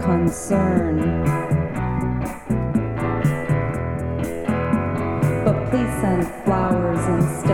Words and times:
concern. 0.00 1.24
But 5.44 5.70
please 5.70 5.92
send 6.00 6.26
flowers 6.44 7.04
instead. 7.06 7.53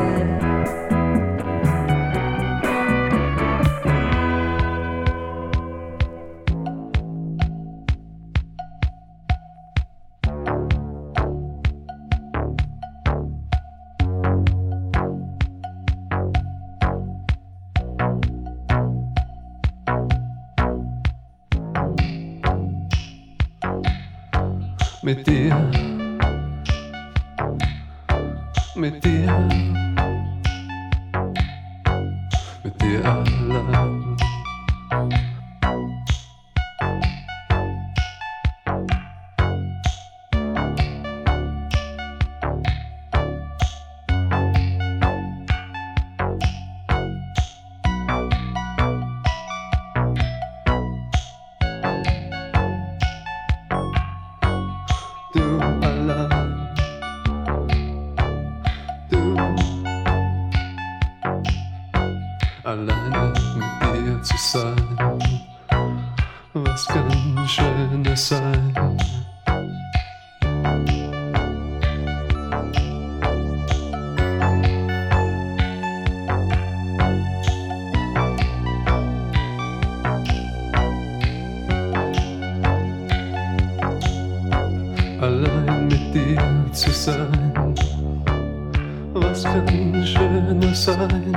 Masken, 89.43 90.07
schöne 90.07 90.75
sein. 90.75 91.35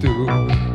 Du 0.00 0.67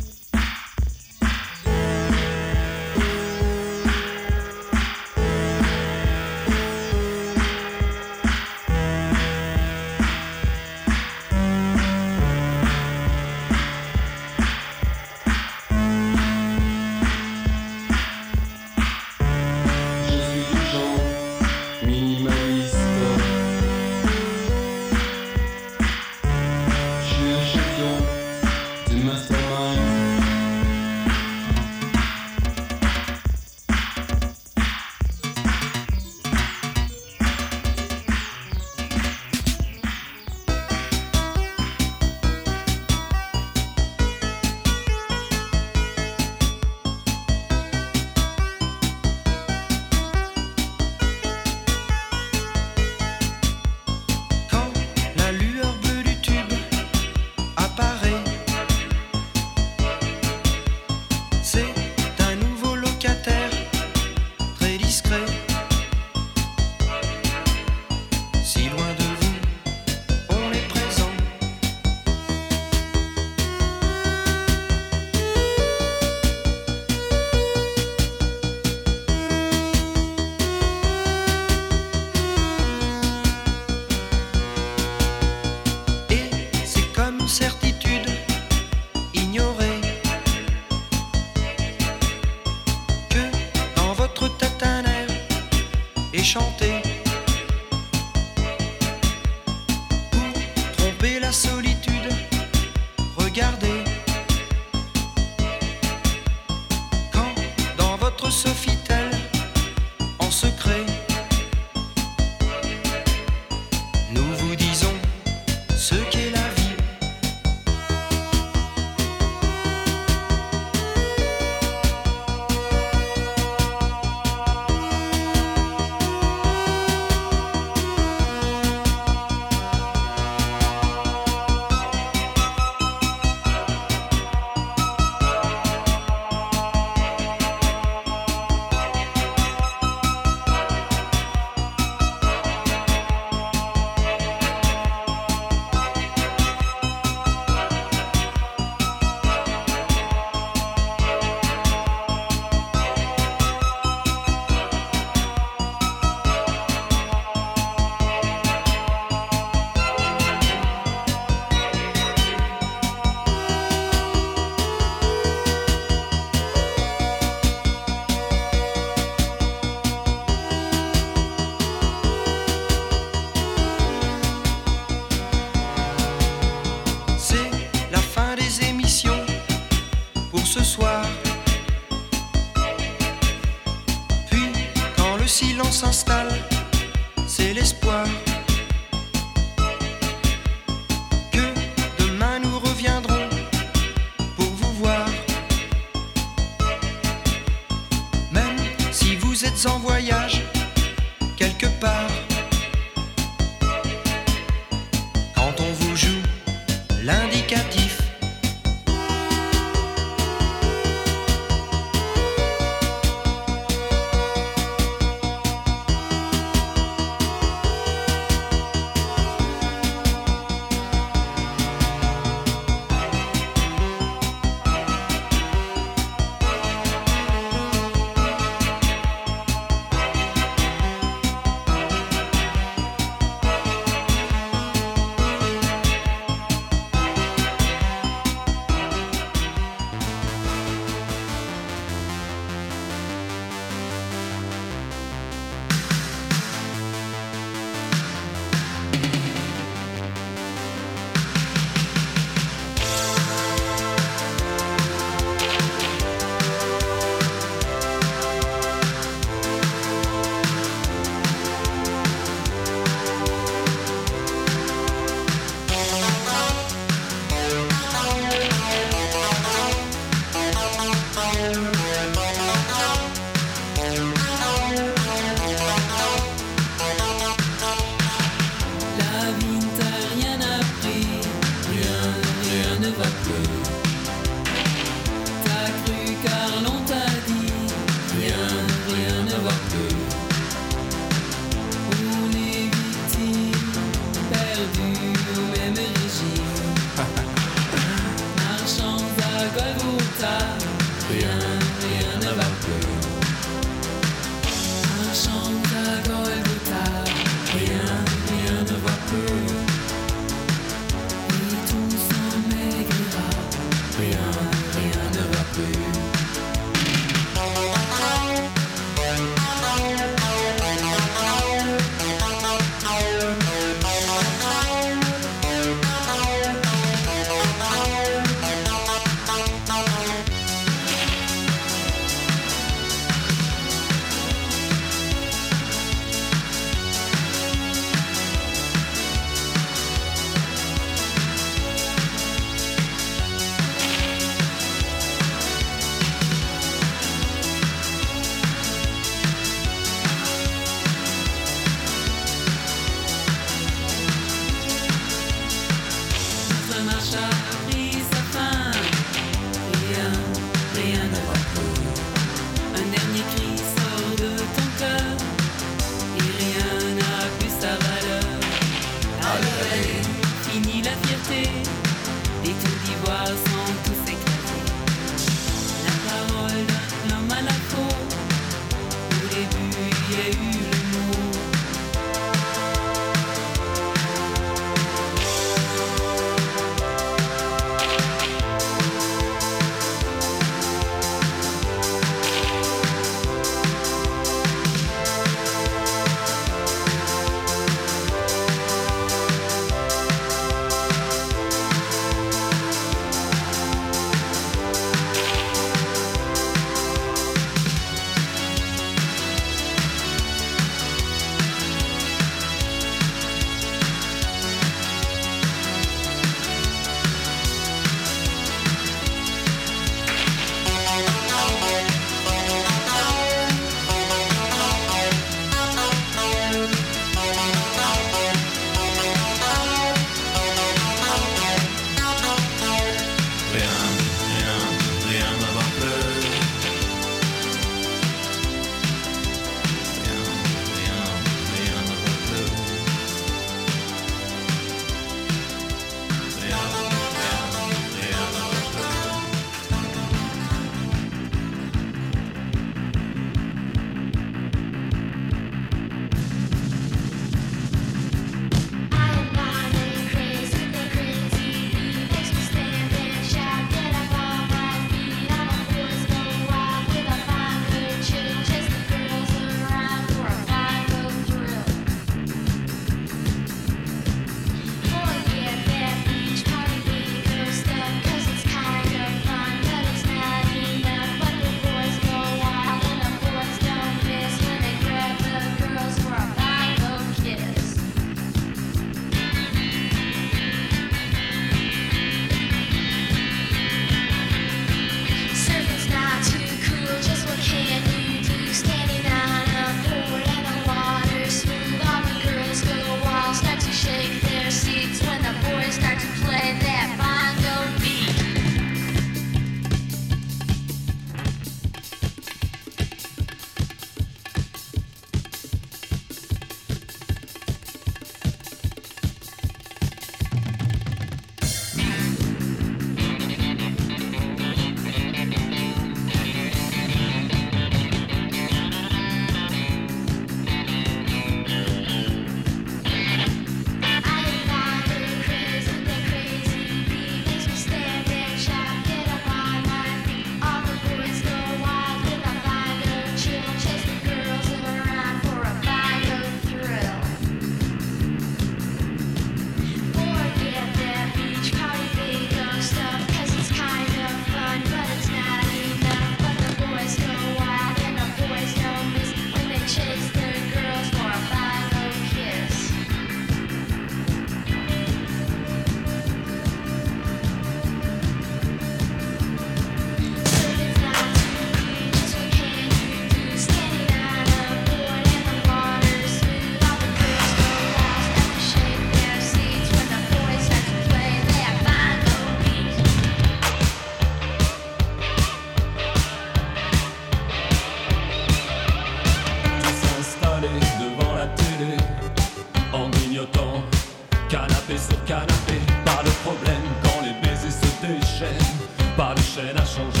duszę 599.35 600.00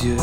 yeux. 0.00 0.16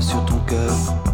Sur 0.00 0.24
ton 0.26 0.38
cœur. 0.46 1.07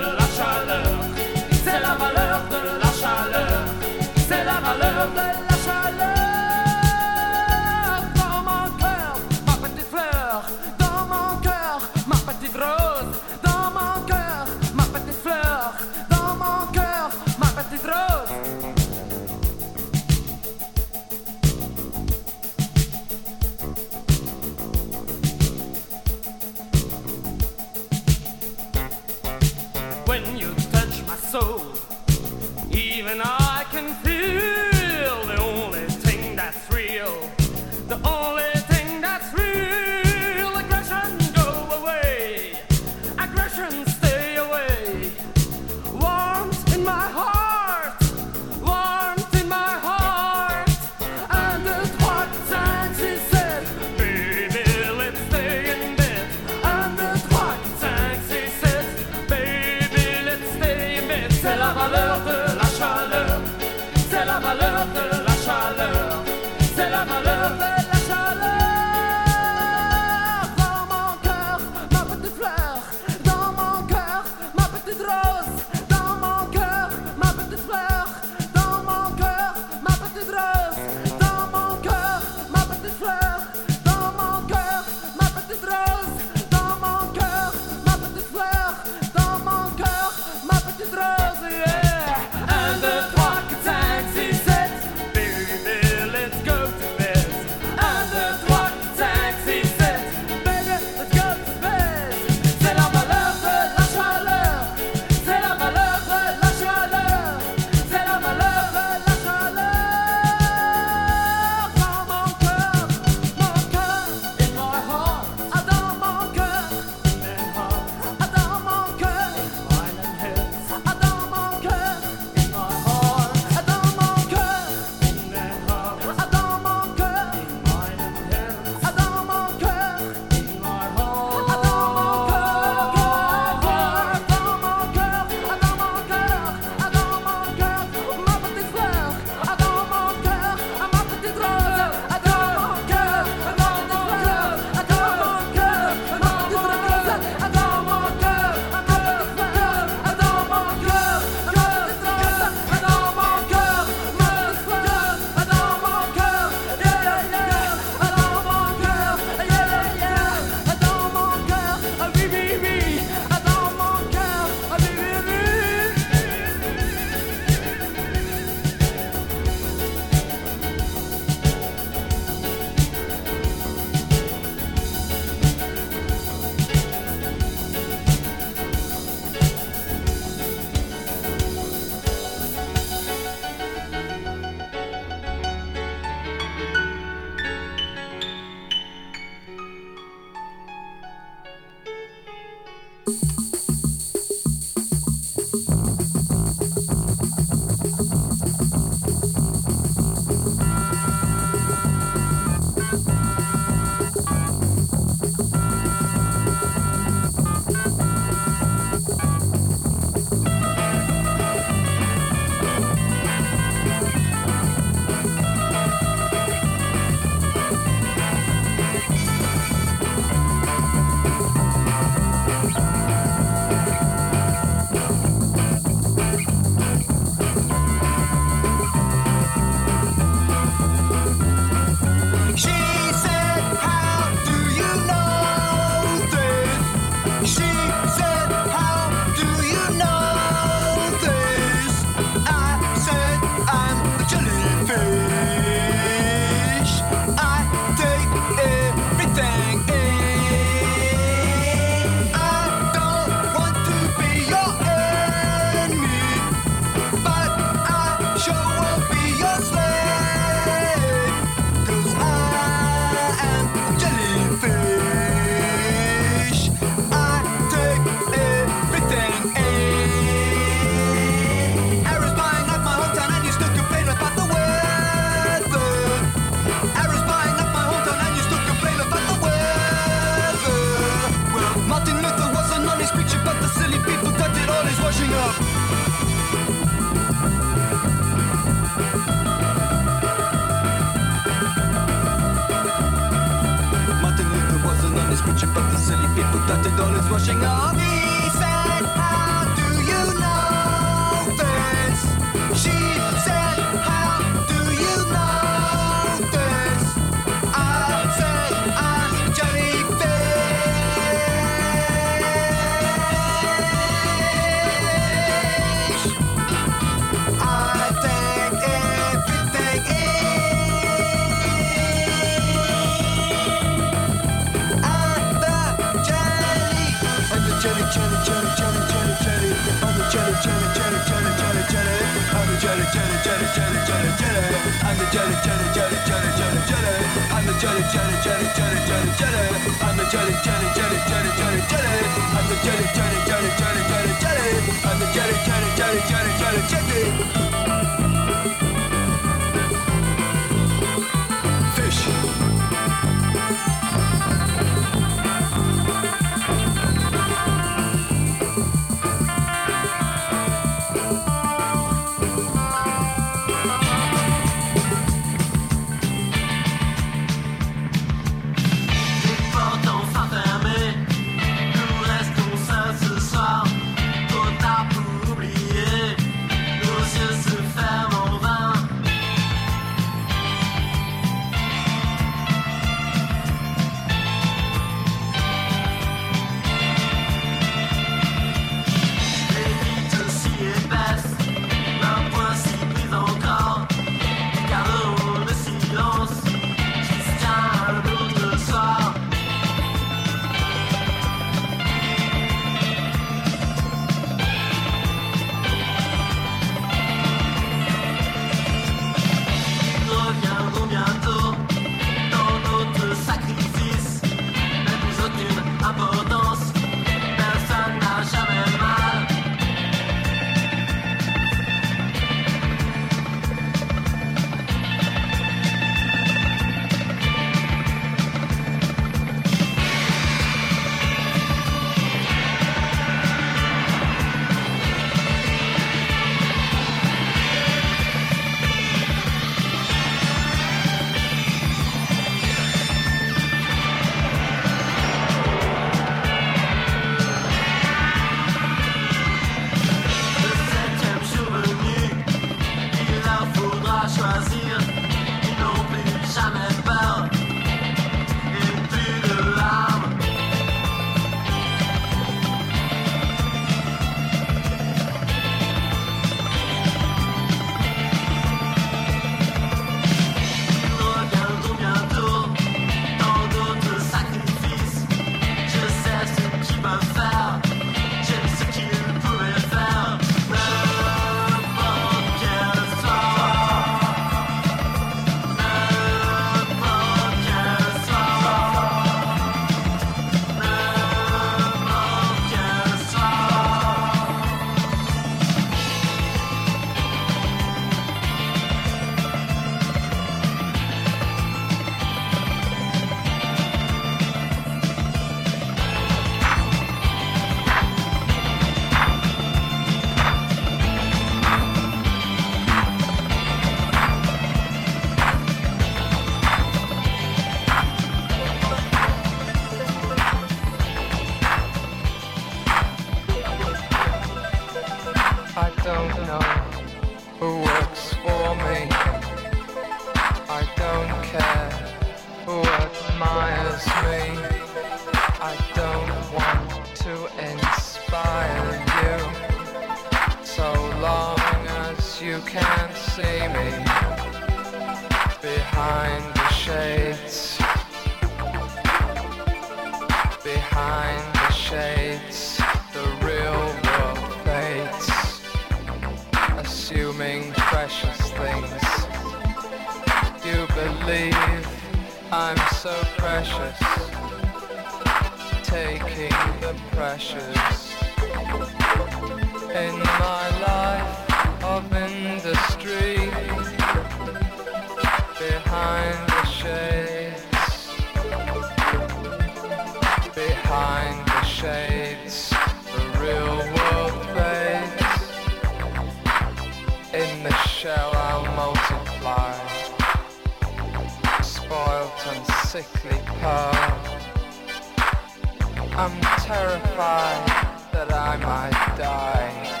I'm 596.18 596.40
terrified 596.60 597.66
that 598.10 598.32
I 598.32 598.56
might 598.56 599.16
die 599.18 600.00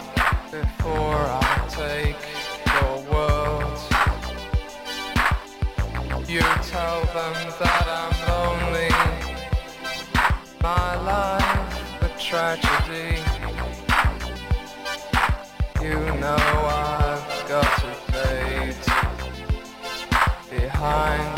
before 0.50 1.14
I 1.14 1.66
take 1.68 2.16
your 2.72 2.94
world. 3.12 3.78
You 6.26 6.40
tell 6.40 7.04
them 7.12 7.34
that 7.60 7.86
I'm 8.00 8.14
lonely. 8.32 8.88
My 10.62 10.96
life 11.04 12.00
a 12.00 12.08
tragedy. 12.18 13.20
You 15.82 15.98
know 16.18 16.46
I've 16.64 17.46
got 17.46 17.70
to 17.82 17.90
fade 18.10 18.76
behind. 20.48 21.35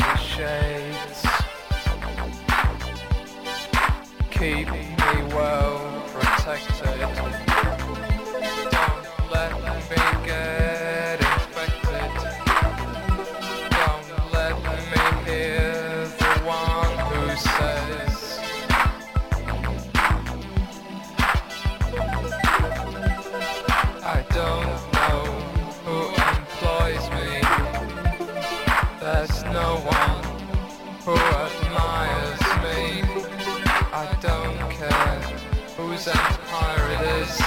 The 36.05 36.11
pirate 36.13 37.01
is. 37.27 37.38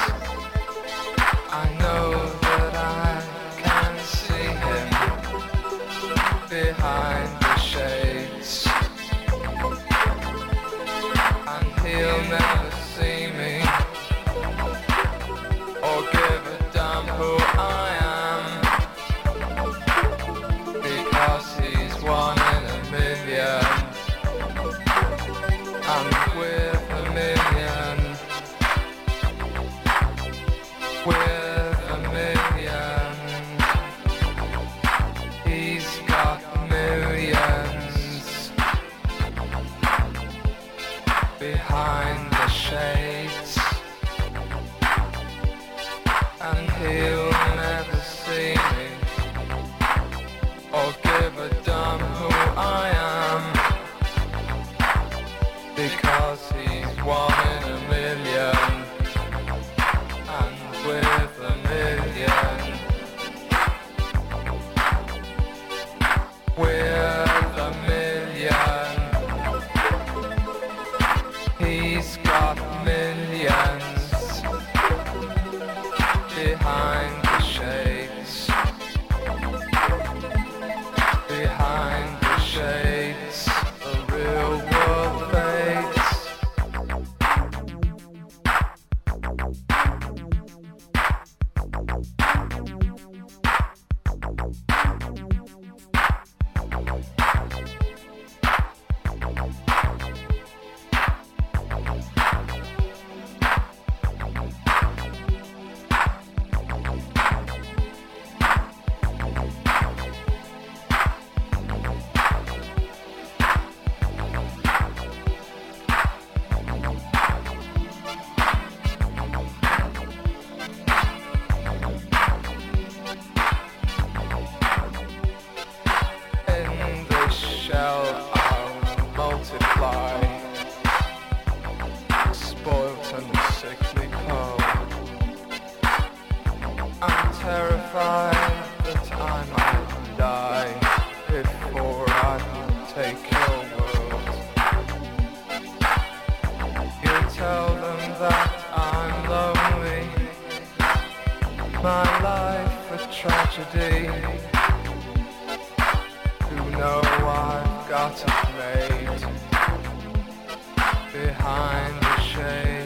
behind 161.13 162.01
the 162.03 162.21
shade. 162.21 162.82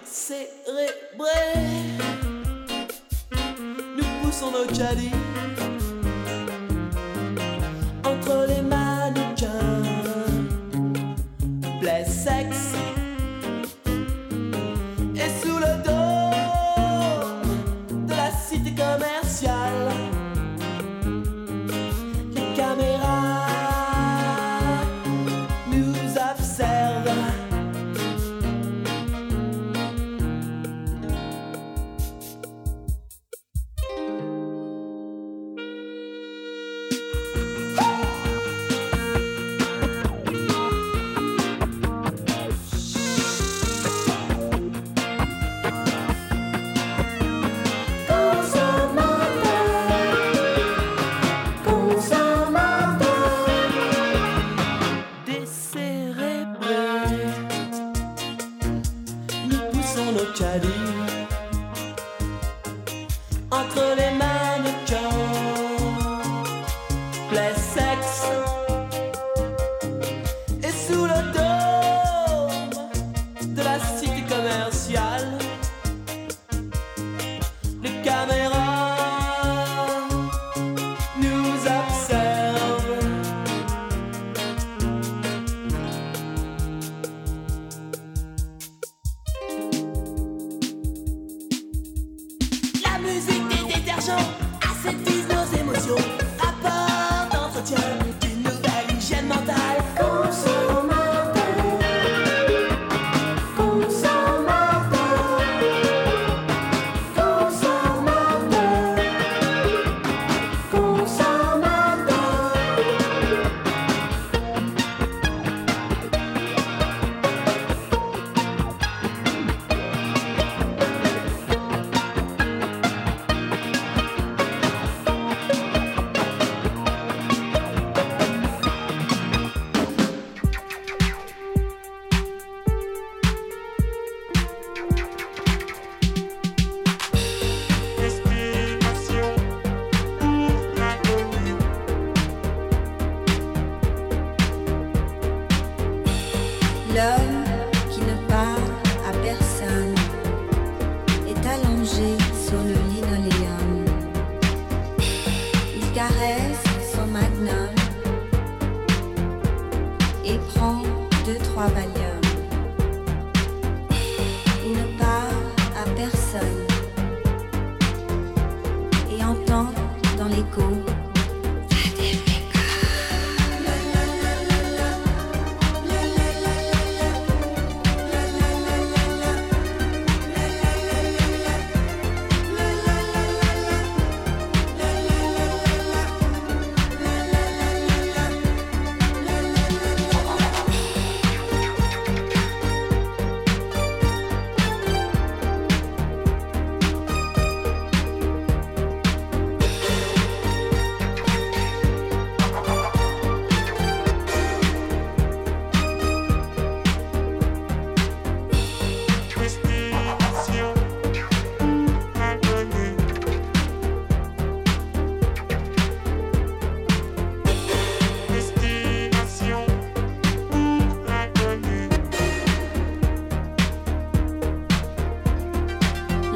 Décérébrés. 0.00 1.28
Nous 3.96 4.04
poussons 4.22 4.50
nos 4.50 4.66
caddies 4.66 5.10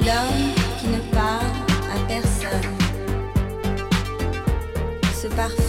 L'homme 0.07 0.54
qui 0.78 0.86
ne 0.86 1.00
parle 1.12 1.44
à 1.92 1.98
personne. 2.07 2.76
Ce 5.20 5.26
parfum. 5.26 5.65